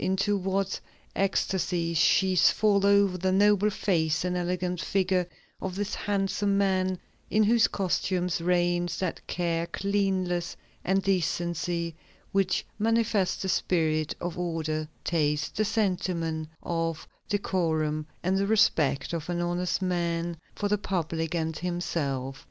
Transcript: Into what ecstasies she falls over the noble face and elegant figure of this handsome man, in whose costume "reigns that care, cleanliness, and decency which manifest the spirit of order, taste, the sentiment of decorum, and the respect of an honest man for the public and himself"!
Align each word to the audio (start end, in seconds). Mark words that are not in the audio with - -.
Into 0.01 0.35
what 0.35 0.79
ecstasies 1.15 1.95
she 1.95 2.35
falls 2.35 2.83
over 2.85 3.19
the 3.19 3.31
noble 3.31 3.69
face 3.69 4.25
and 4.25 4.35
elegant 4.35 4.81
figure 4.81 5.27
of 5.61 5.75
this 5.75 5.93
handsome 5.93 6.57
man, 6.57 6.97
in 7.29 7.43
whose 7.43 7.67
costume 7.67 8.27
"reigns 8.39 8.97
that 8.97 9.21
care, 9.27 9.67
cleanliness, 9.67 10.57
and 10.83 11.03
decency 11.03 11.93
which 12.31 12.65
manifest 12.79 13.43
the 13.43 13.49
spirit 13.49 14.15
of 14.19 14.39
order, 14.39 14.87
taste, 15.03 15.55
the 15.57 15.65
sentiment 15.65 16.49
of 16.63 17.07
decorum, 17.29 18.07
and 18.23 18.39
the 18.39 18.47
respect 18.47 19.13
of 19.13 19.29
an 19.29 19.39
honest 19.39 19.83
man 19.83 20.35
for 20.55 20.67
the 20.67 20.79
public 20.79 21.35
and 21.35 21.59
himself"! 21.59 22.39